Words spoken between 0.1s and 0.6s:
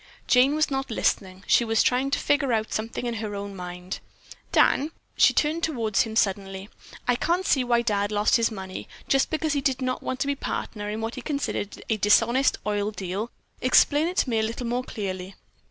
Jane